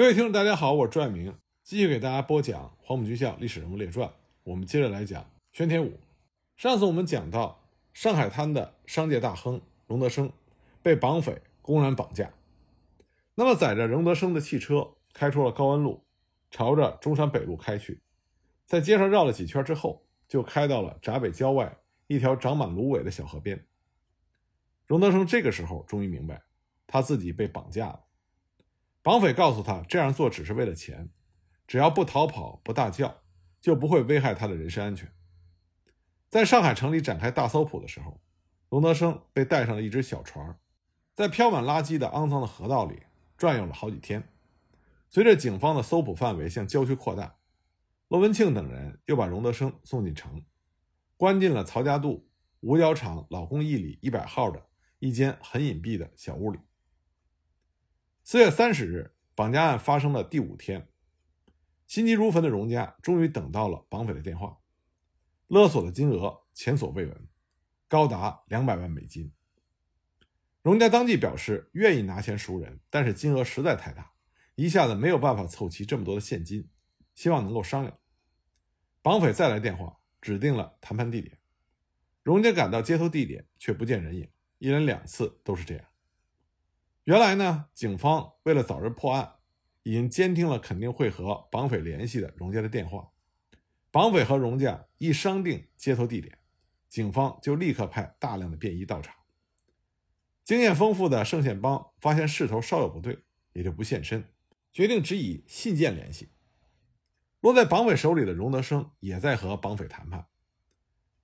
[0.00, 4.08] 各位听众，大家好，我是朱爱明，继续给大家播讲《黄埔军校历史人物列传》。
[4.44, 6.00] 我们接着来讲宣天武。
[6.56, 10.32] 上次我们讲到，上海滩的商界大亨荣德生
[10.82, 12.32] 被绑匪公然绑架，
[13.34, 16.02] 那么载着荣德生的汽车开出了高安路，
[16.50, 18.00] 朝着中山北路开去，
[18.64, 21.76] 在街上绕了几圈之后，就开到了闸北郊外
[22.06, 23.66] 一条长满芦苇的小河边。
[24.86, 26.42] 荣德生这个时候终于明白，
[26.86, 28.00] 他自己被绑架了。
[29.02, 31.08] 绑匪告诉他，这样做只是为了钱，
[31.66, 33.22] 只要不逃跑、不大叫，
[33.60, 35.10] 就不会危害他的人身安全。
[36.28, 38.20] 在上海城里展开大搜捕的时候，
[38.68, 40.58] 荣德生被带上了一只小船，
[41.14, 43.02] 在飘满垃圾的肮脏的河道里
[43.36, 44.22] 转悠了好几天。
[45.08, 47.36] 随着警方的搜捕范围向郊区扩大，
[48.08, 50.44] 罗文庆等人又把荣德生送进城，
[51.16, 52.28] 关进了曹家渡
[52.60, 54.66] 五角场老工艺里一百号的
[54.98, 56.60] 一间很隐蔽的小屋里。
[58.30, 60.88] 四月三十日，绑架案发生的第五天，
[61.88, 64.60] 心急如焚的荣家终于等到了绑匪的电话，
[65.48, 67.28] 勒索的金额前所未闻，
[67.88, 69.32] 高达两百万美金。
[70.62, 74.12] 荣家当即表示愿意拿钱赎人，但是金额实在太大，
[74.54, 76.70] 一下子没有办法凑齐这么多的现金，
[77.16, 77.98] 希望能够商量。
[79.02, 81.36] 绑匪再来电话，指定了谈判地点，
[82.22, 85.84] 荣家赶到接头地点，却不见人影，一连两次都是这样。
[87.10, 89.32] 原来呢，警方为了早日破案，
[89.82, 93.10] 已经监听了肯定会和绑匪联系的荣家的电话。
[93.90, 96.38] 绑匪和荣家一商定接头地点，
[96.88, 99.12] 警方就立刻派大量的便衣到场。
[100.44, 103.18] 经验丰富的盛宪邦发现势头稍有不对，
[103.54, 104.24] 也就不现身，
[104.72, 106.30] 决定只以信件联系。
[107.40, 110.28] 落在绑匪手里的荣德生也在和绑匪谈判。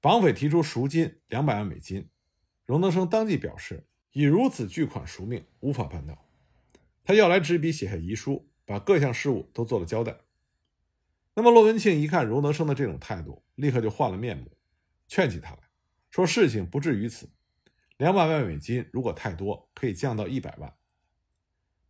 [0.00, 2.10] 绑匪提出赎金两百万美金，
[2.64, 3.86] 荣德生当即表示。
[4.16, 6.26] 以如此巨款赎命，无法办到。
[7.04, 10.20] 他要来执笔写下遗书，把各项事务都做了交代。
[11.34, 14.56] 那么骆文庆一看荣德生的这种态度，立刻就换了面目，
[15.06, 15.58] 劝起他来
[16.08, 17.28] 说：“事情不至于此，
[17.98, 20.74] 两百万美金如果太多，可以降到一百万。”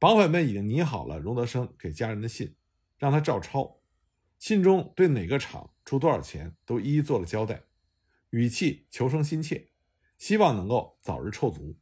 [0.00, 2.56] 绑匪们已经拟好了荣德生给家人的信，
[2.98, 3.78] 让他照抄。
[4.41, 7.62] 信中对哪个厂出多少钱都一一做了交代，
[8.31, 9.69] 语气求生心切，
[10.19, 11.78] 希望能够早日凑足。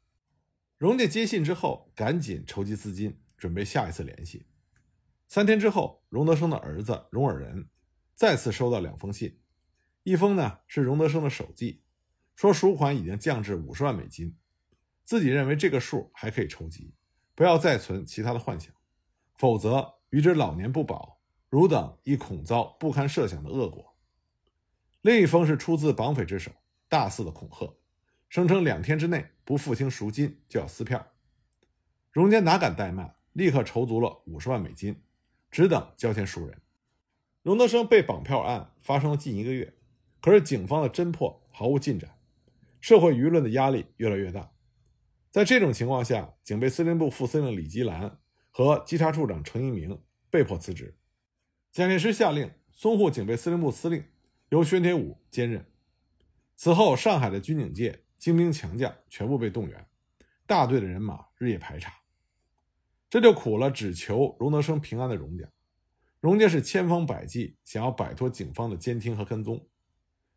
[0.79, 4.47] 荣家接信之后，赶紧筹集资金，准备下一次联系。
[5.29, 7.69] 三天之后，荣德生的儿子荣尔仁
[8.15, 9.41] 再次收到两封信，
[10.03, 11.83] 一封呢是荣德生的手记，
[12.34, 14.37] 说赎款已经降至五十万美金，
[15.05, 16.93] 自己认为这个数还可以筹集，
[17.34, 18.75] 不要再存其他的幻想，
[19.39, 23.97] 否则与之老年不保，汝等亦恐遭不堪设想的恶果。
[25.03, 26.51] 另一封是出自绑匪之手，
[26.89, 27.77] 大肆的恐吓。
[28.34, 31.06] 声称两天之内不付清赎金就要撕票，
[32.11, 35.00] 荣坚哪敢怠慢，立刻筹足了五十万美金，
[35.53, 36.61] 只等交钱赎人。
[37.45, 39.72] 荣德生被绑票案发生了近一个月，
[40.21, 42.19] 可是警方的侦破毫无进展，
[42.81, 44.51] 社会舆论的压力越来越大。
[45.31, 48.19] 在这种情况下，警备司令部副司令李吉兰
[48.51, 50.99] 和稽查处长程一鸣被迫辞职，
[51.71, 54.05] 蒋介石下令淞沪警备司令部司令
[54.49, 55.65] 由宣天武兼任。
[56.56, 58.01] 此后，上海的军警界。
[58.25, 59.87] 精兵强将全部被动员，
[60.47, 61.93] 大队的人马日夜排查，
[63.11, 65.47] 这就苦了只求荣德生平安的荣家。
[66.21, 69.69] 荣家是千方百计想要摆脱警方的监听和跟踪，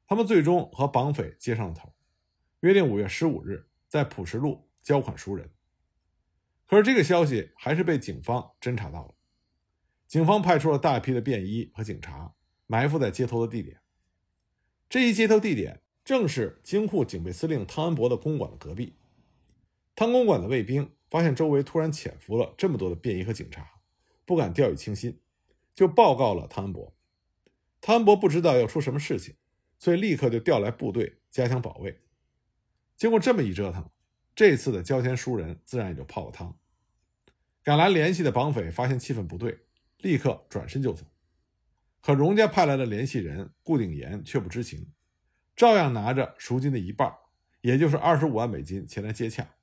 [0.05, 1.95] 他们最终和绑匪接上了头，
[2.59, 5.49] 约定五月十五日在朴实路交款赎人。
[6.65, 9.15] 可是这个消息还是被警方侦查到了，
[10.07, 13.79] 警方派出了大批的便衣和警察埋伏在接头的地点，
[14.89, 15.81] 这一接头地点。
[16.07, 18.95] 正是京沪警备司令汤恩伯的公馆的隔壁。
[19.93, 23.81] 汤公馆的卫兵发现周围突然潜伏了这么多的便衣和警察，
[24.23, 25.19] 不敢掉以轻心，
[25.75, 26.95] 就报告了汤恩伯。
[27.81, 29.35] 汤恩伯不知道要出什么事情，
[29.77, 31.99] 所以立刻就调来部队加强保卫。
[32.95, 33.89] 经过这么一折腾，
[34.33, 36.57] 这次的交钱赎人自然也就泡了汤。
[37.63, 39.59] 赶来联系的绑匪发现气氛不对，
[39.97, 41.05] 立刻转身就走。
[41.99, 44.87] 可荣家派来的联系人顾鼎言却不知情。
[45.57, 47.11] 照样拿着赎金的一半，
[47.61, 49.55] 也就是二十五万美金前来接洽。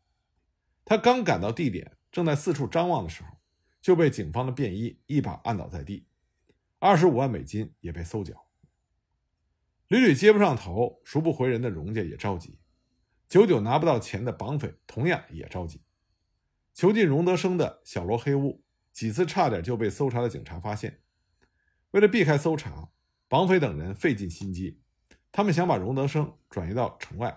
[0.85, 3.29] 他刚赶到地点，正在四处张望的时候，
[3.81, 6.09] 就被警方的便衣一把按倒在地，
[6.81, 8.45] 二十五万美金也被搜缴。
[9.87, 12.59] 屡屡接不上头、赎不回人的荣家也着急，
[13.29, 15.81] 久久拿不到钱的绑匪同样也着急。
[16.75, 21.03] 囚禁荣德生的小罗黑屋，几次差点就被搜查的警察发现。
[21.93, 22.91] 为了避开搜查，
[23.29, 24.81] 绑匪等人费尽心机。
[25.37, 27.37] 他们想把荣德生转移到城外，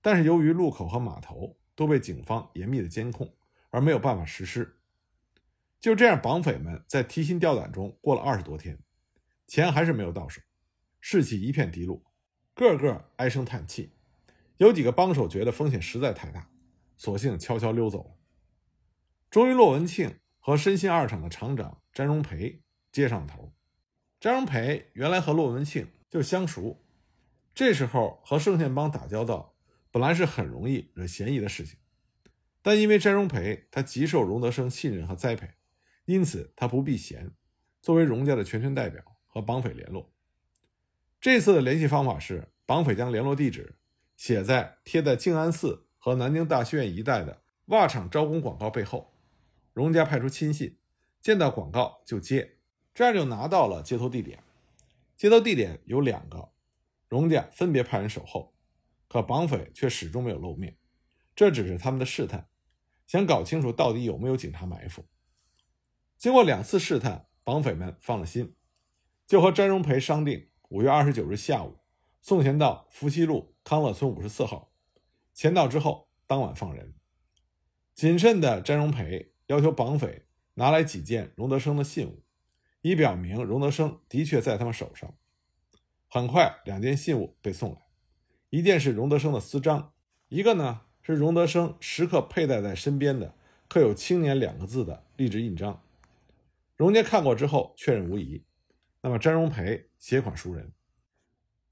[0.00, 3.36] 但是由于路口和码头都被警方严密的监控，
[3.68, 4.78] 而没有办法实施。
[5.78, 8.78] 就这样，绑匪们在提心吊胆中过了二十多天，
[9.46, 10.40] 钱还是没有到手，
[11.00, 12.02] 士气一片低落，
[12.54, 13.92] 个个唉声叹气。
[14.56, 16.48] 有几个帮手觉得风险实在太大，
[16.96, 18.16] 索性悄悄溜走了。
[19.28, 23.52] 终于，骆文庆和申鑫二厂的厂长詹荣培接上了头。
[24.18, 26.82] 詹荣培原来和骆文庆就相熟，
[27.58, 29.56] 这时候和盛宪帮打交道，
[29.90, 31.76] 本来是很容易惹嫌疑的事情。
[32.62, 35.48] 但因为詹荣培他极受荣德生信任和栽培，
[36.04, 37.32] 因此他不避嫌，
[37.82, 40.12] 作为荣家的全权代表和绑匪联络。
[41.20, 43.74] 这次的联系方法是，绑匪将联络地址
[44.16, 49.12] 写在贴在静安寺和南京大学院一带的袜厂招工广告背后，
[49.72, 50.78] 荣家派出亲信，
[51.20, 52.58] 见到广告就接。
[52.94, 54.44] 这样就拿到了接头地点，
[55.16, 56.50] 接头地点有两个，
[57.08, 58.54] 荣家分别派人守候，
[59.08, 60.76] 可绑匪却始终没有露面，
[61.34, 62.48] 这只是他们的试探，
[63.06, 65.06] 想搞清楚到底有没有警察埋伏。
[66.16, 68.54] 经过两次试探，绑匪们放了心，
[69.26, 71.78] 就和詹荣培商定，五月二十九日下午
[72.20, 74.72] 送钱到福西路康乐村五十四号，
[75.32, 76.94] 钱到之后当晚放人。
[77.94, 82.22] 谨慎的詹荣培要求绑匪拿来几件荣德生的信物。
[82.80, 85.12] 以表明荣德生的确在他们手上。
[86.10, 87.82] 很快，两件信物被送来，
[88.48, 89.92] 一件是荣德生的私章，
[90.28, 93.34] 一个呢是荣德生时刻佩戴在身边的
[93.68, 95.82] 刻有“青年”两个字的励志印章。
[96.76, 98.42] 荣家看过之后确认无疑。
[99.02, 100.72] 那么，詹荣培携款赎人。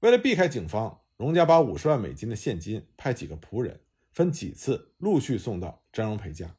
[0.01, 3.81] 为了避开警方，荣家把五十万美金的现金派几个仆人
[4.11, 6.55] 分几次陆续送到詹荣培家。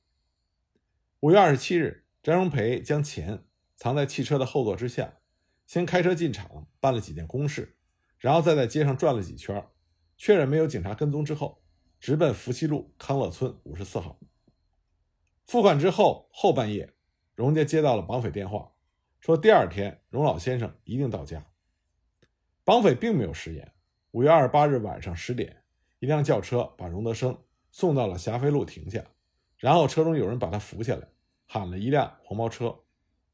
[1.21, 3.45] 五月二十七日，詹荣培将钱。
[3.81, 5.18] 藏在汽车的后座之下，
[5.69, 7.76] 先开车进厂办了几件公事，
[8.17, 9.69] 然后再在街上转了几圈，
[10.17, 11.62] 确认没有警察跟踪之后，
[12.00, 14.19] 直奔福西路康乐村五十四号。
[15.47, 16.94] 付款之后，后半夜，
[17.35, 18.73] 荣家接到了绑匪电话，
[19.20, 21.47] 说第二天荣老先生一定到家。
[22.64, 23.71] 绑匪并没有食言。
[24.12, 25.62] 五月二十八日晚上十点，
[25.99, 27.38] 一辆轿车把荣德生
[27.71, 29.05] 送到了霞飞路停下，
[29.59, 31.06] 然后车中有人把他扶下来，
[31.44, 32.75] 喊了一辆黄包车。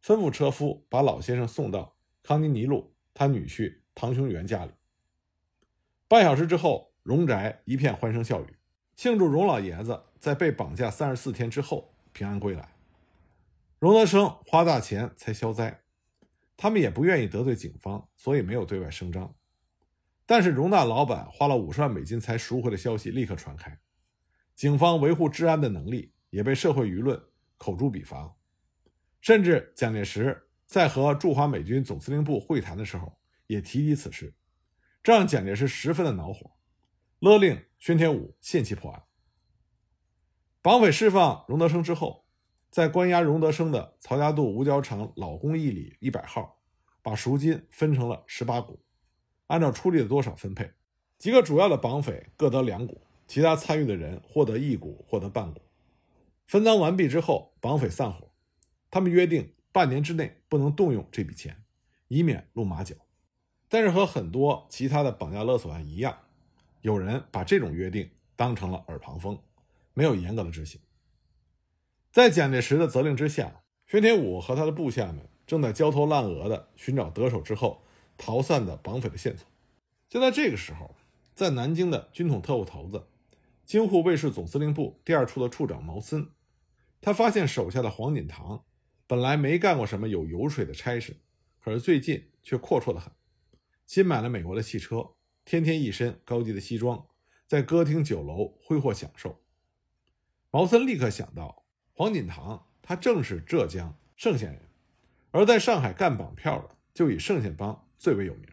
[0.02, 4.72] 吩咐车夫把老先生送到康尼尼路他女婿唐雄元家里。
[6.08, 8.56] 半小时之后，荣宅一片欢声笑语，
[8.96, 12.74] 庆祝荣老爷子在被绑架三十四天之后平安归来。
[13.78, 15.82] 荣德生花大钱才消灾，
[16.56, 19.34] 他们也不愿意得罪警方，所以没有对外声张。
[20.24, 23.78] 但是荣大老板花了五十万美金才赎回的消息立刻传开，
[24.54, 27.22] 警方维护治安的能力也被社会舆论
[27.58, 28.34] 口诛笔伐。
[29.20, 34.34] 甚至蒋介石在和驻华美军总司令部会谈的时候，也提及此事，
[35.02, 36.52] 这让蒋介石十分的恼火，
[37.18, 39.02] 勒令宣天武限期破案。
[40.62, 42.24] 绑匪释放荣德生之后，
[42.70, 46.58] 在关押荣德生的曹家渡五角场老工艺里一百号，
[47.02, 48.80] 把赎金分成了十八股，
[49.48, 50.72] 按照出力的多少分配，
[51.18, 55.60] 几个主要的绑匪各得两股，其他参与的人获得一股，获得半股。
[56.46, 58.30] 分赃完毕之后，绑匪散伙。
[58.90, 61.64] 他们约定半年之内不能动用这笔钱，
[62.06, 62.94] 以免露马脚。
[63.68, 66.16] 但是和很多其他的绑架勒索案一样，
[66.82, 69.36] 有人把这种约定当成了耳旁风，
[69.92, 70.80] 没有严格的执行。
[72.12, 77.82] 在蒋介石的责令之下，宣天武和他的部下们正在焦头烂额地寻找得手之后
[78.16, 79.44] 逃散的绑匪的线索。
[80.08, 80.94] 就在这个时候，
[81.34, 83.08] 在南京的军统特务头子、
[83.64, 86.28] 京沪卫戍总司令部第二处的处长毛森，
[87.00, 88.62] 他发现手下的黄锦堂。
[89.06, 91.14] 本来没干过什么有油水的差事，
[91.60, 93.12] 可是最近却阔绰得很。
[93.86, 95.10] 新买了美国的汽车，
[95.44, 97.06] 天天一身高级的西装，
[97.46, 99.42] 在歌厅酒楼挥霍享受。
[100.50, 104.62] 毛森立刻想到，黄锦堂他正是浙江盛县人，
[105.32, 108.48] 而在上海干绑票的就以盛县帮最为有名。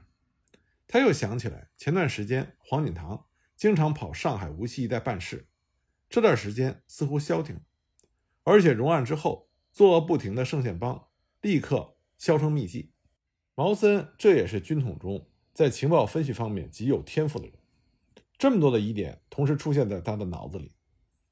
[0.86, 5.48] 他又想起来前段时间黄锦堂经常跑上海无锡一带办事，
[6.10, 7.62] 这段时间似乎消停了，
[8.44, 9.48] 而且融案之后。
[9.72, 11.08] 作恶不停的圣宪帮
[11.42, 12.92] 立刻销声匿迹。
[13.56, 17.56] 毛森这也是军统中在情报分析方面极有天赋的人。
[18.38, 20.72] 这么多的疑点同时出现在他的脑子里，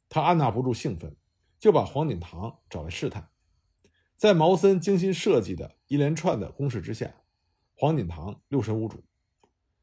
[0.08, 1.16] 他按捺不住兴奋，
[1.58, 3.30] 就把黄锦堂找来试探。
[4.16, 7.16] 在毛森精心设计的一连串的攻势之下，
[7.74, 9.04] 黄锦堂六神无主，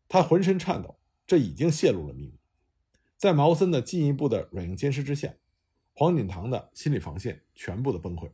[0.09, 2.39] 他浑身颤抖，这已经泄露了秘密。
[3.17, 5.35] 在毛森的进一步的软硬兼施之下，
[5.95, 8.31] 黄锦堂的心理防线全部的崩溃。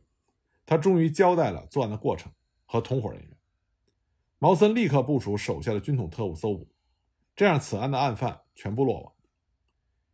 [0.65, 2.31] 他终于交代了作案的过程
[2.65, 3.29] 和同伙人员。
[4.39, 6.67] 毛森立刻部署手下的军统特务搜捕，
[7.35, 9.13] 这样此案的案犯全部落网。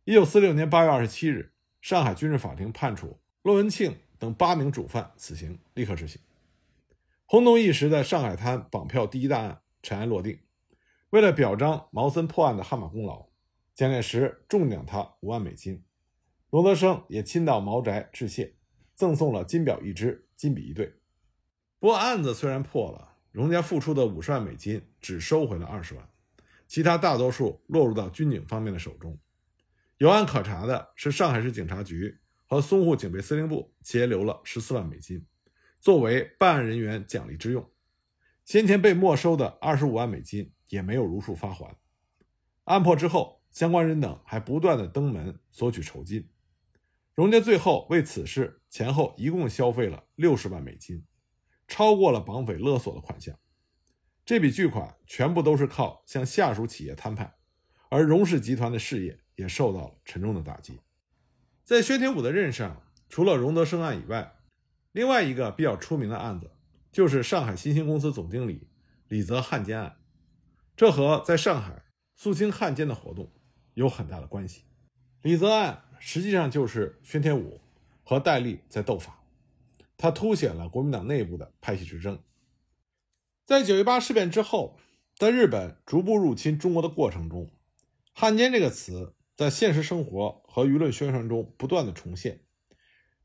[0.04, 6.20] 一九四六年八月二十七日，上海军事法庭判处骆文庆等八名主犯死刑立刻执行。
[7.26, 10.38] 轰动一时的上海滩绑票第一大案尘埃落定。
[11.10, 13.26] 为了表彰毛森破案的汗马功劳，
[13.74, 15.84] 蒋介石重奖他五万美金。
[16.50, 18.54] 罗德生也亲到毛宅致谢，
[19.00, 20.94] 赠送了金表一只、金笔一对。
[21.78, 26.06] 不过案子虽然破了，荣家付出的五十万美金只收回了二十万，
[26.68, 29.18] 其他大多数落入到军警方面的手中。
[29.96, 35.24] 有案可查的是上海市警察局和淞沪警备司令部截留了十四万美金，
[35.80, 37.66] 作为办案人员奖励之用。
[38.44, 40.52] 先前被没收的二十五万美金。
[40.70, 41.76] 也没有如数发还。
[42.62, 46.30] 案破之后，相关人等还不断的登门索取酬金。
[47.16, 51.04] 荣家最后为此事前后一共消费了六十万美金，
[51.66, 53.36] 超过了绑匪勒索的款项。
[54.24, 57.34] 这笔巨款全部都是靠向下属企业摊派，
[57.88, 60.78] 而荣氏集团的事业也受到了沉重的打击。
[61.64, 64.36] 在薛天武的任上，除了荣德生案以外，
[64.92, 66.52] 另外一个比较出名的案子
[66.92, 68.68] 就是上海新兴公司总经理
[69.08, 69.96] 李泽汉奸案。
[70.76, 71.84] 这和在上海
[72.14, 73.32] 肃清汉奸的活动
[73.74, 74.64] 有很大的关系。
[75.22, 77.60] 李泽案实际上就是宣天武
[78.10, 79.22] 和戴笠在斗法，
[79.96, 82.20] 它凸显了国民党内部的派系之争。
[83.44, 84.80] 在九一八事变之后，
[85.14, 87.48] 在日本逐步入侵中国的过程中
[88.12, 92.40] ，“汉奸”这个词在现实生活和舆论宣传中不断的重现。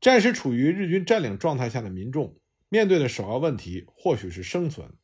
[0.00, 2.38] 战时处于日军占领状态下的民众
[2.68, 4.94] 面对的首要问题或许是生存，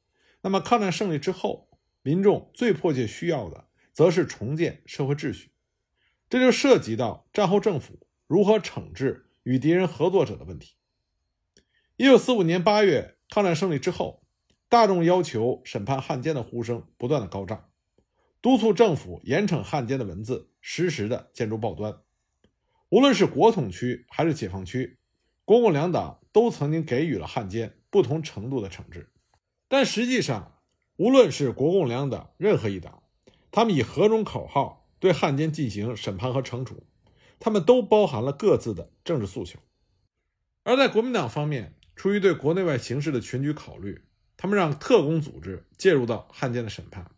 [0.42, 1.68] 那么抗战胜利之后。
[2.04, 5.50] 民众最迫切需要的，则是重建社会秩序，
[6.30, 10.74] 这就涉及到战后政府如何惩治与敌人合作者的问题。
[11.96, 14.22] 一九四五年八月，抗战胜利之后，
[14.68, 17.70] 大众要求审判汉奸的呼声不断的高涨，
[18.40, 21.98] 督促政府严惩汉奸的文字时时的见诸报端。
[22.88, 24.98] 无论是国统区还是解放区，
[25.44, 29.10] 国共两党都曾经给予了汉奸不同程度的惩治，
[29.68, 30.50] 但实际上。
[30.96, 33.02] 无论是国共两党任何一党，
[33.50, 36.86] 他们以何种口号对汉奸进行审判和惩处，
[37.44, 39.58] 他们都包含了各自的政治诉求。
[40.62, 44.04] 而在国民党方面，出于对国内外形势的全局考虑，
[44.36, 47.10] 他们让特工组织介入到汉奸的审判，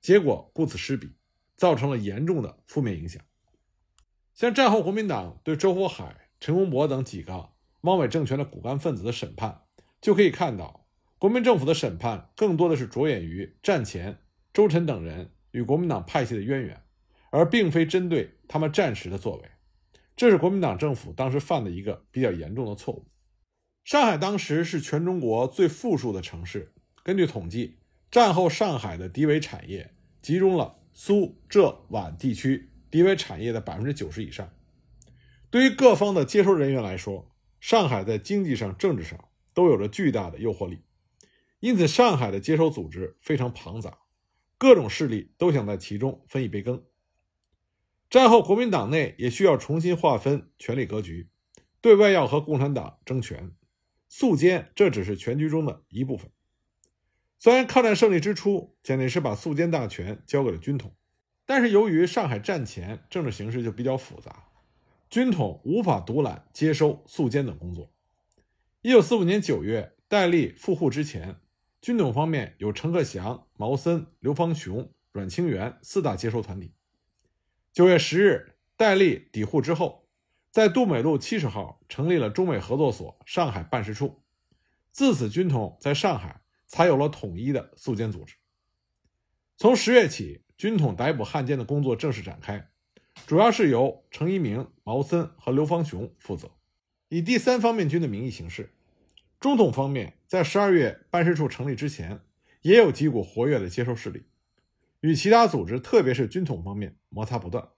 [0.00, 1.16] 结果顾此失彼，
[1.54, 3.22] 造成了严重的负面影响。
[4.32, 7.50] 像战后国民党对周佛海、陈公博等几个
[7.82, 9.64] 汪伪政权的骨干分子的审判，
[10.00, 10.86] 就可以看到。
[11.18, 14.22] 国民政府的审判更多的是着眼于战前
[14.54, 16.82] 周晨等人与国民党派系的渊源，
[17.30, 19.50] 而并非针对他们战时的作为。
[20.18, 23.06] 这是国民党政府当时犯的一个比较严重的错误。
[23.84, 26.72] 上海当时是全中国最富庶的城市，
[27.04, 27.78] 根据统计，
[28.10, 34.50] 战后上海的敌伪产业集中了苏浙皖地区敌伪产业的百分之九十以上。
[35.50, 39.16] 对于各方的接收人员来说，上海在经济上、政治上
[39.54, 40.80] 都有着巨大的诱惑力。
[41.60, 43.96] 因此，上海的接收组织非常庞杂，
[44.58, 46.82] 各种势力都想在其中分一杯羹。
[48.10, 51.28] 战后，国民党内也需要重新划分权力格局，
[51.82, 53.52] 对外要和共产党争权，
[54.08, 56.30] 肃奸这只是全局中的一部分。
[57.38, 60.94] 虽然抗战胜利之初，蒋介石把肃奸大权交给了军统，
[61.44, 64.44] 但是由于上海战前政治形势就比较复杂，
[65.10, 67.92] 军统无法独揽接收肃奸等工作。
[68.80, 71.40] 一九四五年九月，戴笠赴沪之前。
[71.80, 76.72] 军统方面有陈克祥、毛森、刘方雄、阮清源四大接收团体。
[77.78, 80.08] 九月十日，戴笠抵沪之后，
[80.50, 84.24] 在杜美路七十号成立了中美合作所上海办事处。
[84.90, 88.34] 自此，军统在上海才有了统一的肃奸组织。
[89.56, 92.68] 从十月起，军统逮捕汉奸的工作正式展开，
[93.28, 96.50] 主要是由程一鸣、毛森和刘方雄负责，
[97.10, 98.74] 以第三方面军的名义行事。
[99.38, 102.22] 中统方面在十二月办事处成立之前，
[102.62, 104.24] 也有几股活跃的接收势力，
[105.00, 107.68] 与其他组织，特别是军统方面摩擦不断。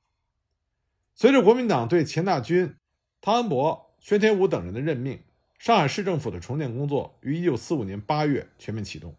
[1.15, 2.77] 随着国民党对钱大钧、
[3.21, 5.23] 汤恩伯、宣天武等人的任命，
[5.59, 9.15] 上海市政府的重建工作于一九四五年八月全面启动。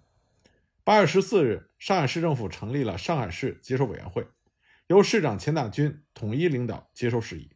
[0.83, 4.27] 八月十四日，上海市政府成立了上海市接收委员会，
[4.87, 7.51] 由市长钱大钧统一领导接收事宜，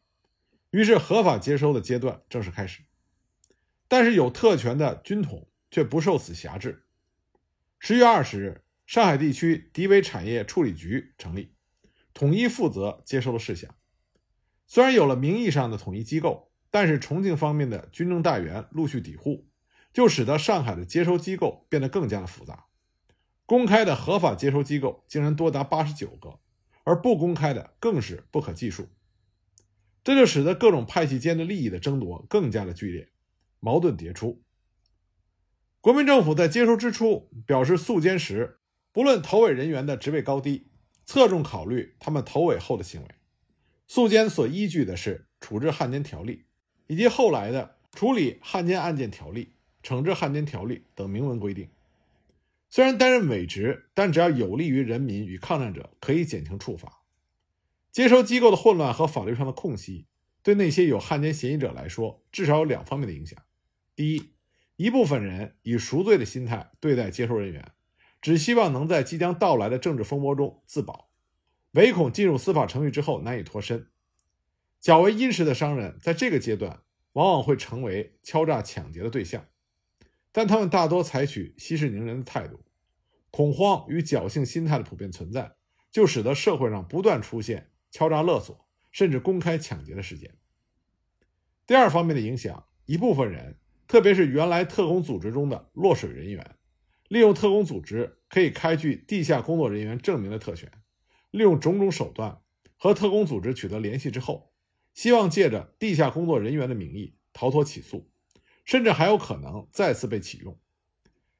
[0.69, 2.83] 于是合法接收的阶段正式开始。
[3.87, 6.85] 但是有特权的军统却不受此辖制。
[7.79, 11.55] 十月二十日，上海地区敌伪产业处理局成立，
[12.13, 13.73] 统一负责接收的事项。
[14.67, 19.47] 虽然有了名义上的统一机构，但是重庆方面的军政大员陆续抵沪，
[19.91, 22.65] 就使得上海的接收机构变得更加的复杂。
[23.45, 26.39] 公开的合法接收机构竟然多达八十九个，
[26.83, 28.89] 而不公开的更是不可计数。
[30.03, 33.09] 这就使得各种派系间的利益的争夺更加的剧烈。
[33.59, 34.43] 矛盾迭出。
[35.81, 38.59] 国民政府在接收之初表示肃监时，
[38.95, 40.67] 不论投委人员的职位高低，
[41.05, 43.07] 侧重考虑他们投委后的行为。
[43.87, 46.33] 肃监所依据的是《处置汉奸条例》
[46.87, 49.51] 以及后来的《处理汉奸案件条例》
[50.01, 51.67] 《惩治汉奸条例》等明文规定。
[52.69, 57.01] 虽然担任伪职，但只要有利于人民与抗战者，可以减轻处罚。
[57.91, 60.05] 接收机构的混乱和法律上的空隙，
[60.41, 63.37] 对那些有汉奸嫌疑者来说，至少有两方面的影响：
[63.93, 64.31] 第一，
[64.77, 67.73] 一部分人以赎罪的心态对待接收人员，
[68.25, 71.11] 只希望能在即将到来的政治风波中自保，
[71.73, 73.91] 唯恐进入司法程序之后难以脱身。
[74.81, 76.81] 较为殷实的商人在这个阶段
[77.13, 79.45] 往往会成为敲诈抢劫的对象，
[80.31, 82.65] 但他们大多采取息事宁人的态度。
[83.29, 85.55] 恐慌与侥幸心态的普遍存在，
[85.91, 90.35] 就使得社会上不断出现敲诈勒索，甚至公开抢劫的事件。
[91.67, 96.54] 第二方面的影响，一部分人，特别是原来特工组织中的落水人员，
[97.07, 100.71] 利用特工组织可以开具地下工作人员证明的特权，
[101.31, 102.41] 利用种种手段
[102.77, 104.51] 和特工组织取得联系之后，
[104.93, 108.09] 希望借着地下工作人员的名义逃脱起诉，
[108.63, 110.57] 甚至还有可能再次被启用。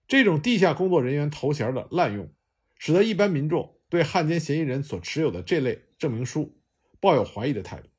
[0.07, 2.31] 这种地下工作人员头衔的滥用，
[2.77, 6.60] 使得一般民众对汉奸嫌疑人所持有的这类证明书
[7.00, 7.89] 抱有怀疑的态度，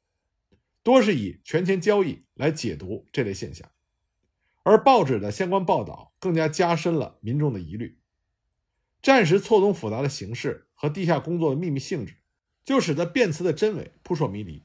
[0.85, 3.68] 多是以权钱交易来解读这类现象，
[4.68, 8.00] 而报纸的相关报道更加加深了民众的疑虑。
[9.00, 12.16] 战时错综复杂的形势和地下工作的秘密性质，
[12.64, 14.64] 就使得辩词的真伪扑朔迷离。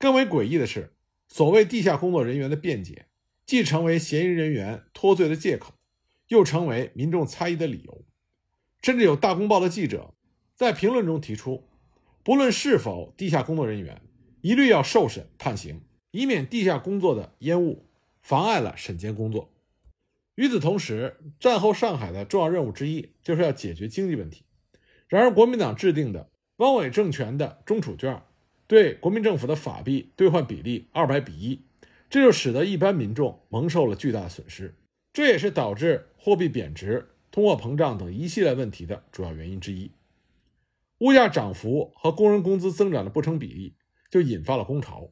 [0.00, 0.96] 更为诡异的是，
[1.28, 3.06] 所谓地下工作人员的辩解，
[3.46, 5.74] 既成为嫌疑人员脱罪的借口。
[6.28, 8.04] 又成为民众猜疑的理由，
[8.82, 10.14] 甚至有大公报的记者
[10.56, 11.68] 在评论中提出，
[12.24, 14.02] 不论是否地下工作人员，
[14.40, 17.83] 一律要受审判刑，以免地下工作的烟雾
[18.24, 19.52] 妨碍了审监工作。
[20.36, 24.44] 与此同时，战后上海的重要任务之一就是要解决经济问题。
[25.06, 28.22] 然而，国民党制定的汪伪政权的中储券，
[28.66, 31.60] 对国民政府的法币兑换比例二百比一，
[32.08, 34.74] 这就使得一般民众蒙受了巨大的损失。
[35.12, 39.92] 这也是导致货币贬值、通货膨胀等一系列问题的主要原因之一。
[40.98, 43.76] 物价涨幅和工人工资增长的不成比例，
[44.10, 45.10] 就引发了工潮。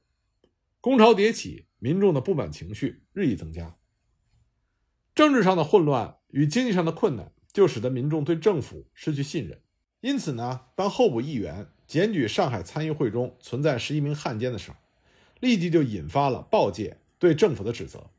[0.80, 3.76] 工潮迭起，民众的不满情绪日益增加。
[5.16, 9.60] 政治上的混乱与经济上的困难，就使得民众对政府失去信任。
[10.00, 14.76] 因此呢，当候补议员检举上海参议会中存在十一名汉奸的时候，
[15.40, 18.10] 立即就引发了报界对政府的指责。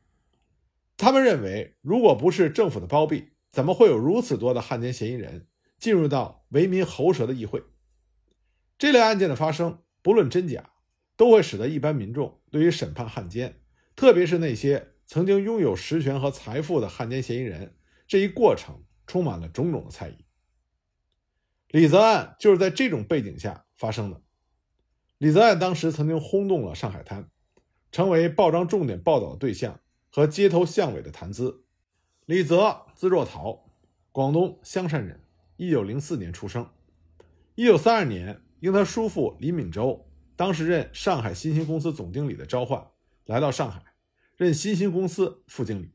[0.98, 5.46] 他们认为，如果不是政府的包庇，怎么会有如此多的汉奸嫌疑人
[5.78, 7.62] 进入到为民喉舌的议会？
[8.76, 10.70] 这类案件的发生，不论真假，
[11.16, 13.60] 都会使得一般民众对于审判汉奸，
[13.94, 20.24] 特别是那些曾经拥有实权和财富的汉奸嫌疑人这一过程，充满了种种的猜疑。
[21.68, 24.22] 李泽案就是在这种背景下发生的。
[25.18, 27.30] 李泽案当时曾经轰动了上海滩，
[27.90, 29.80] 成为报章重点报道的对象。
[30.16, 31.64] 和街头巷尾的谈资。
[32.26, 33.68] 李泽，字若陶，
[34.12, 35.24] 广东香山人，
[35.56, 36.70] 一九零四年出生。
[37.56, 42.86] 一九三二年，应他叔父李敏周当时任上海新兴公司总经理的召唤，
[43.24, 43.94] 来到上海，
[44.36, 45.94] 任新兴公司副经理。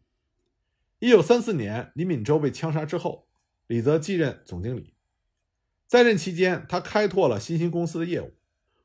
[0.99, 3.27] 一九三四年，李敏周被枪杀之后，
[3.67, 4.93] 李泽继任总经理。
[5.87, 8.33] 在任期间，他开拓了新兴公司的业务，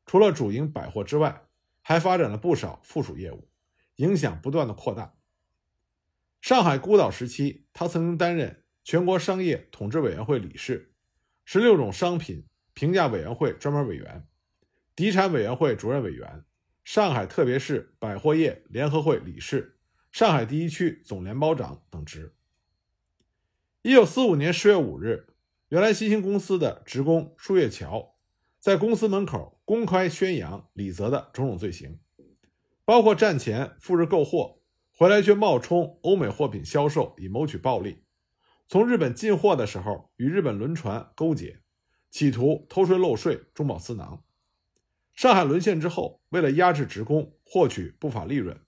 [0.06, 1.46] 除了主营百货之外，
[1.82, 3.48] 还发展了不少附属业务，
[3.96, 5.14] 影响不断的扩大。
[6.40, 10.94] 上海孤岛时期，他曾经担任全国商业统治委员会理事、
[11.44, 14.26] 十六种商品评价委员会专门委员、
[14.96, 16.44] 地产委员会主任委员、
[16.84, 19.78] 上海特别市百货业联合会理事、
[20.12, 22.34] 上海第一区总联包长等职。
[23.82, 25.26] 一九四五年十月五日，
[25.68, 28.14] 原来新兴公司的职工舒月桥
[28.60, 31.98] 在公司门口公开宣扬李泽的种种罪行，
[32.84, 34.60] 包括战前赴日购货。
[34.96, 38.04] 回来却冒充欧美货品销售以谋取暴利，
[38.68, 41.58] 从日本进货的时候与日本轮船勾结，
[42.10, 44.22] 企图偷税漏税、中饱私囊。
[45.14, 48.58] 上海沦陷之后，为了压制职工，获取不法利润，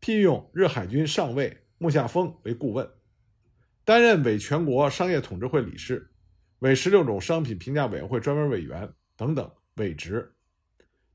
[0.00, 2.88] 聘用日海军上尉木下丰为顾问，
[3.84, 6.10] 担任伪全国商业统治会理事、
[6.58, 10.34] 伪十六种商品评价委员会专门委员等等伪职，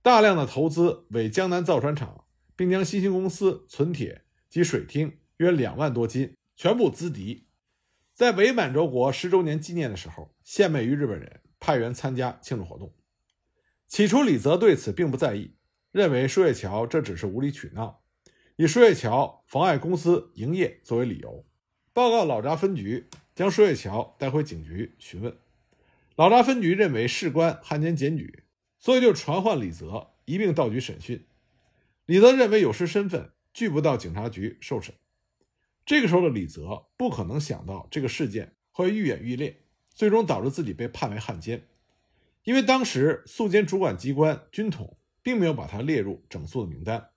[0.02, 4.24] 大量的投资伪江南造船厂，并将新兴公司存铁。
[4.50, 7.50] 及水厅约两万多斤，全部资敌。
[8.14, 12.97] 在伪满洲国十周年纪念的时候，献媚于日本人，派员参加庆祝活动。
[13.88, 15.54] 起初，李泽对此并不在意，
[15.92, 18.04] 认为舒月桥这只是无理取闹，
[18.58, 21.46] 以舒月桥妨碍公司营业作为理由，
[21.94, 25.36] 报告老闸分局，将舒月桥带回警局询问。
[26.16, 28.44] 老闸分局认为事关汉奸检举，
[28.78, 31.26] 所以就传唤李泽一并到局审讯。
[32.06, 34.94] 李泽认为有失身份，拒不到警察局受审。
[35.86, 39.62] 这个时候的李泽不可能想到这个事件会愈演愈烈，
[39.94, 41.68] 最终导致自己被判为汉奸。
[42.48, 47.10] 因为当时肃监主管机关军统并没有把他列入整肃的名单。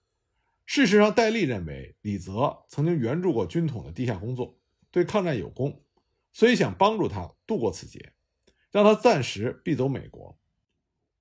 [0.66, 4.58] 事实上，戴笠认为李泽曾经援助过军统的地下工作，
[4.90, 5.84] 对抗战有功，
[6.32, 8.12] 所以想帮助他度过此劫，
[8.72, 10.36] 让他暂时避走美国。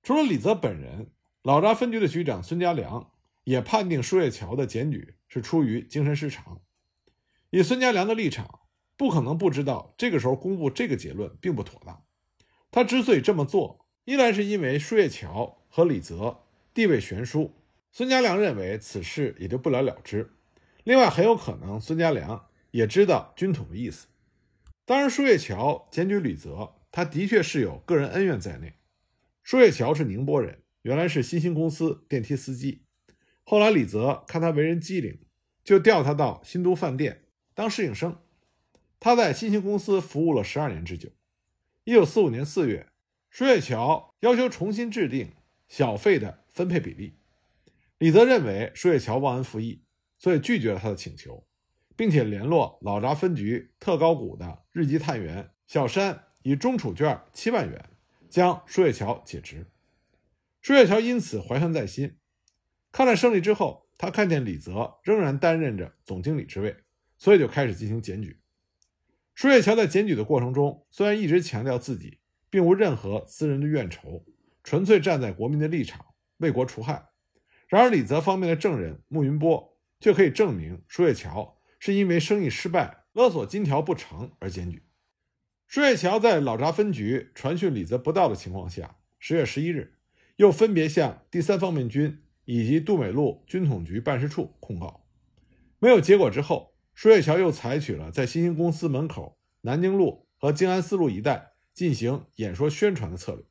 [0.02, 3.12] 除了李泽本人，老闸分局的局长孙家良
[3.44, 6.60] 也判定舒月桥的检举是出于精神失常。
[7.50, 8.62] 以孙家良的立场，
[8.96, 12.04] 不可能不知道这个时候公布这个结论并不妥当。
[12.72, 16.40] 他之所以这么做，一来是因为舒月桥和李泽
[16.72, 17.54] 地位悬殊，
[17.92, 20.30] 孙家良认为此事也就不了了之；
[20.84, 24.08] 另外，很有可能孙家良也知道军统的意思。
[24.84, 28.74] 当然，舒月桥检举李泽，他的确是有个人恩怨在内。
[29.42, 32.82] 舒月桥是宁波人，原来是新兴公司电梯司机，
[33.44, 35.20] 后来李泽看他为人机灵，
[35.62, 37.24] 就调他到新都饭店。
[37.54, 38.18] 当侍应生，
[38.98, 41.10] 他在新兴公司服务了十二年之久。
[41.84, 42.89] 一九四五年四月，
[43.30, 45.32] 舒月桥要求重新制定
[45.68, 47.14] 小费的分配比例，
[47.98, 49.82] 李泽认为舒月桥忘恩负义，
[50.18, 51.46] 所以拒绝了他的请求，
[51.96, 57.90] 并且联络老闸分局特高股的日籍探员小山，以中储券七万元
[58.28, 59.66] 将舒月桥解职。
[60.60, 62.18] 舒月桥因此怀恨在心。
[62.92, 66.76] 抗战胜利之后，他看见李泽仍然担任着总经理职位。
[67.16, 68.40] 所以就开始进行检举。
[69.34, 72.18] 舒月桥在检举的过程中，虽然一直强调自己
[72.50, 74.26] 并无任何私人的怨仇，
[74.62, 76.04] 纯粹站在国民的立场
[76.38, 77.10] 为国除害，
[77.68, 84.82] 然而李泽方面的证人穆云波却可以证明舒月桥是因为生意失败、勒索金条不成而检举。
[85.66, 89.94] 舒月桥在老闸分局传讯李泽不到的情况下，十月十一日
[90.36, 95.06] 又分别向第三方面军以及杜美路军统局办事处控告，
[95.78, 96.70] 没有结果之后。
[96.92, 101.49] 舒月桥又采取了在新兴公司门口、南京路和静安寺路一带
[101.80, 103.42] 进行演说宣传的策略，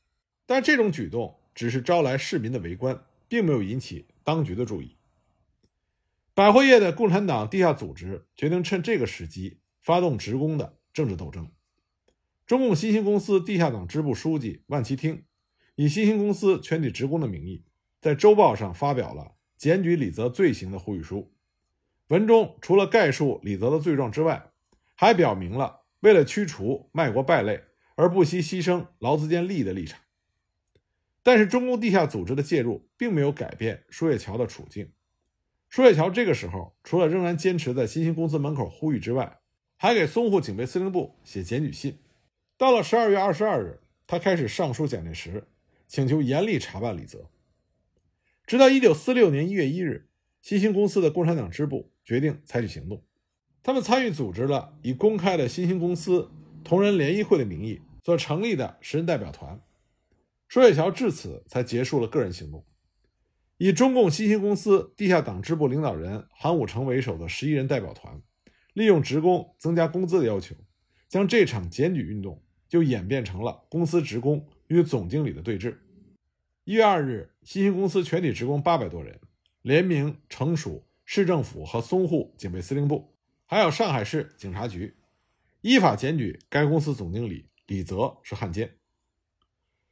[0.45, 4.97] 但这种举动只是招来市民的围观，并没有引起当局的注意。
[6.35, 11.49] 百货业的共产党地下组织决定趁这个时机发动职工的政治斗争。
[12.45, 15.23] 中共新兴公司地下党支部书记万其听，
[15.73, 17.63] 以新兴公司全体职工的名义，
[17.99, 21.33] 在周报上发表了检举李泽罪行的呼吁书。
[22.09, 24.51] 文中除了概述李泽的罪状之外，
[24.93, 27.63] 还表明了为了驱除卖国败类
[27.99, 29.99] 而不惜牺牲劳资间利益的立场。
[31.21, 34.93] 但是，中共地下组织的介入并没有改变舒月桥的处境。
[35.67, 39.39] 舒月桥这个时候除了仍然坚持在新兴公司门口呼吁之外，
[39.75, 41.99] 还给淞沪警备司令部写检举信。
[42.57, 45.43] 到了十二月二十二日，他开始上书蒋介石，
[45.85, 47.29] 请求严厉查办李泽。
[48.45, 50.07] 直到一九四六年一月一日，
[50.41, 51.91] 新兴公司的共产党支部。
[52.05, 53.03] 决定采取行动，
[53.61, 56.31] 他们参与组织了以公开的新兴公司
[56.63, 59.61] 同仁联谊会的名义所成立的十人代表团。
[60.47, 62.65] 舒月桥至此才结束了个人行动，
[63.57, 68.19] 以中共新兴公司地下党支部领导人韩武成为首的十一人代表团，
[68.73, 70.55] 利用职工增加工资的要求，
[71.07, 75.77] 将这场检举运动就演变成了公司职工与总经理的对峙。
[76.63, 79.19] 一月二日，新兴公司全体职工八百多人
[79.61, 80.83] 联名惩署。
[81.11, 83.15] 市政府和淞沪警备司令部，
[83.47, 84.95] 还有上海市警察局，
[85.61, 88.77] 依法检举该公司总经理李泽是汉奸。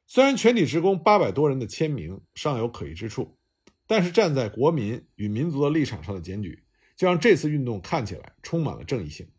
[0.06, 3.38] 虽然全体职工八百多人的签名尚有可疑之处，
[3.86, 6.63] 但是站在国民与民族的立场上的检举，
[6.96, 9.30] 就让这次运动看起来充满了正义性。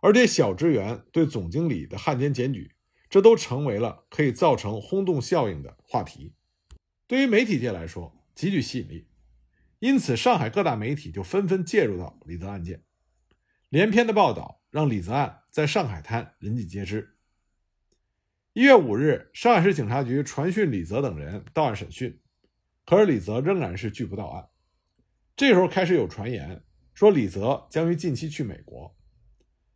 [0.00, 2.70] 而这小职员对总经理的汉奸检举，
[3.10, 6.34] 这都成为了可以造成轰动效应的话题。
[7.06, 9.08] 对于媒体界来说，极具吸引力。
[9.80, 12.84] 因此，上海各大媒体就纷纷介入到李泽案件，
[13.70, 17.13] 连篇的报道让李泽案在上海滩人尽皆知。
[18.54, 22.20] 一月五日，上海市警察局传讯李泽等人到案审讯，
[22.86, 24.48] 可是李泽仍然是拒不到案。
[25.34, 26.62] 这时候开始有传言
[26.94, 28.96] 说李泽将于近期去美国，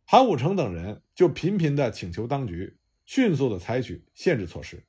[0.05, 4.85] 韩武成等人就频频的请求当局迅速的采取限制措施。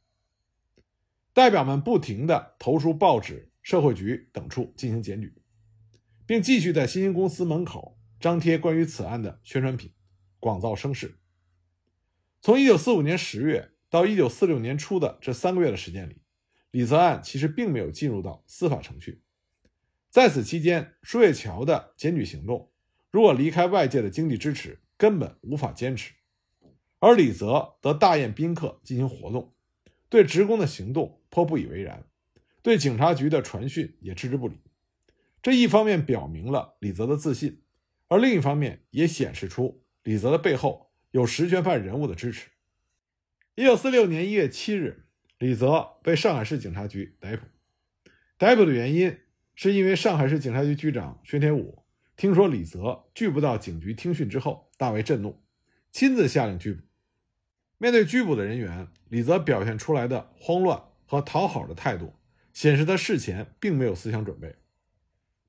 [1.32, 3.48] 代表们不停的投书报纸。
[3.62, 5.34] 社会局等处进行检举，
[6.24, 9.92] 并继续在新兴公司门口张贴关于此案的宣传品，
[10.38, 11.18] 广造声势。
[12.40, 16.22] 从1945年10月到1946年初的这三个月的时间里，
[16.70, 19.22] 李泽案其实并没有进入到司法程序。
[20.08, 22.70] 在此期间，舒月桥的检举行动，
[23.10, 26.14] 如果离开外界的经济支持，根本无法坚持。
[27.00, 29.52] 而李泽则大宴宾客进行活动，
[30.08, 32.04] 对职工的行动颇不以为然，
[32.62, 34.60] 对警察局的传讯也置之不理。
[35.42, 37.62] 这一方面表明了李泽的自信，
[38.06, 42.50] 而另一方面也显示出李泽的背后有实权派人物的支持。
[43.60, 45.04] 一九四六年一月七日，
[45.36, 47.46] 李泽被上海市警察局逮捕。
[48.38, 49.18] 逮捕的原因
[49.54, 51.84] 是因为上海市警察局局长薛天武
[52.16, 55.42] 听说李泽拒不到警局听讯之后，大为震怒，
[55.92, 56.82] 亲自下令拘捕。
[57.76, 62.14] 面对拘捕的人员，李泽表现出来的慌乱和讨好的态度，
[62.54, 64.56] 显示他事前并没有思想准备。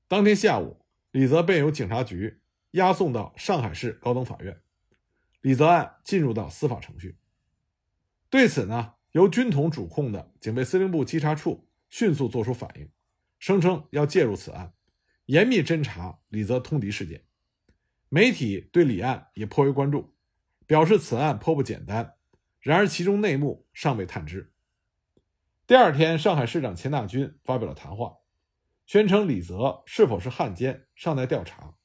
[0.09, 4.59] 当天下午，李泽便由警察局押送到上海市高等法院，
[5.39, 7.15] 李泽案进入到司法程序。
[8.31, 12.89] 对此呢，由军统主控的警备司令部稽查处迅速作出反应，
[13.39, 14.73] 声称要介入此案，
[15.25, 17.25] 严密侦查李泽通敌事件。
[18.07, 20.15] 媒体对李案也颇为关注，
[20.65, 22.15] 表示此案颇不简单。
[22.61, 24.53] 然而，其中内幕尚未探知。
[25.67, 28.19] 第二天，上海市长钱大钧发表了谈话，
[28.85, 31.75] 宣称李泽是否是汉奸尚待调查，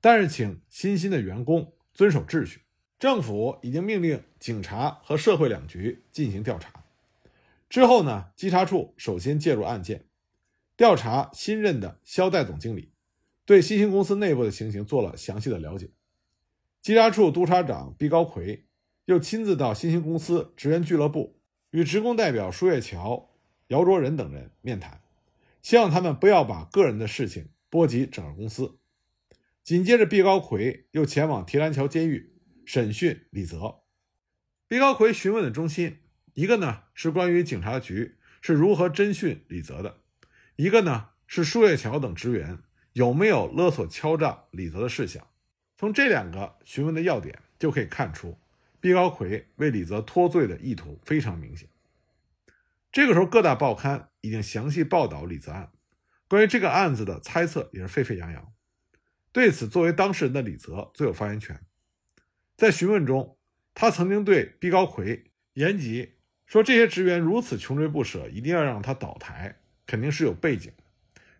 [0.00, 2.63] 但是请新兴的员工遵守秩序。
[3.04, 6.86] 政府已经命令警察和社会两局进行调查。
[7.68, 10.06] 之后呢，稽查处首先介入案件，
[10.74, 12.92] 调查新任的肖代总经理，
[13.44, 15.90] 对新兴公司内部的情形做了详细的了解。
[16.80, 18.64] 稽查处督察长毕高奎。
[19.04, 21.36] 又亲自到新兴公司职员俱乐部
[21.72, 23.28] 与职工代表舒月桥、
[23.66, 25.02] 姚卓仁等人面谈，
[25.60, 28.78] 希望他们不要把个人的事情波及整个公司。
[29.62, 32.32] 紧接着，毕高奎又前往提篮桥监狱
[32.66, 33.82] 审讯李泽。
[34.66, 35.98] 毕高奎询问的中心，
[36.34, 40.00] 一个呢是关于警察局是如何侦讯李泽的，
[40.56, 42.58] 一个呢是舒月桥等职员
[42.94, 45.26] 有没有勒索敲诈李泽的事项。
[45.76, 48.38] 从这两个询问的要点就可以看出。
[48.80, 51.68] 毕高奎为李泽脱罪的意图非常明显。
[52.92, 55.72] 这个时候，各大报刊已经详细报道李泽案，
[56.28, 58.52] 关于这个案子的猜测也是沸沸扬扬。
[59.32, 61.64] 对此，作为当事人的李泽最有发言权。
[62.56, 63.36] 在询问中，
[63.74, 66.14] 他曾经对毕高奎言及
[66.46, 70.72] 说：“这些职员如此穷追不舍，一定要让他倒台，肯定是有背景。”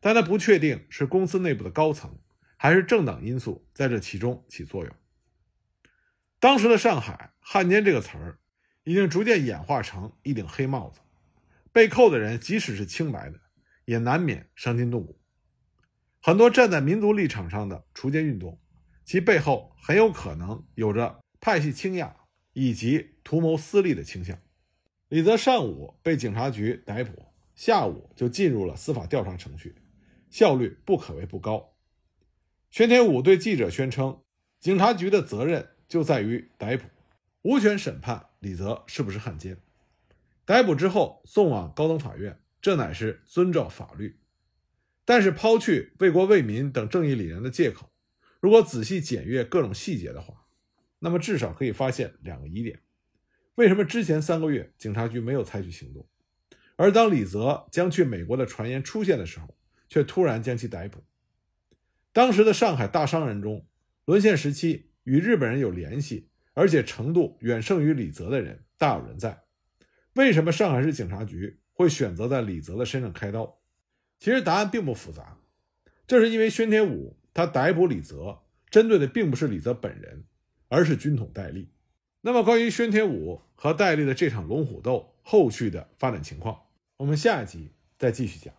[0.00, 2.18] 但他不确定是公司内部的高层，
[2.56, 4.94] 还是政党因素在这其中起作用。
[6.38, 8.38] 当时的上海，“汉奸”这个词儿
[8.82, 11.00] 已经逐渐演化成一顶黑帽子，
[11.72, 13.40] 被扣的人即使是清白的，
[13.86, 15.18] 也难免伤筋动骨。
[16.20, 18.60] 很多站在民族立场上的除奸运动，
[19.04, 22.14] 其背后很有可能有着派系倾轧
[22.52, 24.38] 以及图谋私利的倾向。
[25.08, 29.76] 李泽上午被警察局逮捕，下午就进入了司法调查程序，
[30.30, 31.74] 效率不可谓不高。
[32.70, 34.22] 玄天武对记者宣称，
[34.58, 35.70] 警察局的责任。
[35.86, 36.86] 就在于逮捕，
[37.42, 39.58] 无权审判李泽是不是汉奸。
[40.46, 44.18] 逮捕之后送往高等法院，这乃是遵照法律。
[45.04, 47.90] 但是抛去为国为民等正义理念的借口，
[48.44, 50.44] 如果仔细检阅各种细节的话，
[50.98, 52.78] 那么至少可以发现两个疑点：
[53.54, 56.06] 为什么之前三个月警察局没有采取行动，
[56.76, 59.56] 而当李泽将去美国的传言出现的时候，
[59.88, 61.02] 却突然将其逮捕？
[62.12, 63.66] 当时的上海大商人中，
[64.04, 64.90] 沦陷时期。
[65.04, 69.42] 与日本人有联系，而且程度远胜于李泽的人大有人在。
[70.16, 73.58] 为什么上海市警察局会选择在李泽的身上开刀？
[74.18, 75.38] 其实答案并不复杂，
[76.06, 78.38] 这是因为宣天武他逮捕李泽，
[78.70, 80.24] 针对的并不是李泽本人，
[80.68, 81.68] 而是军统戴笠。
[82.22, 86.62] 那么关于宣天武和戴笠的这场龙虎斗后续的发展情况，
[86.96, 88.54] 我们下一集再继续讲。